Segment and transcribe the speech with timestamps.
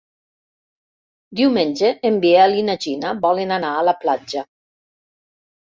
[1.39, 4.47] Diumenge en Biel i na Gina volen anar a la platja.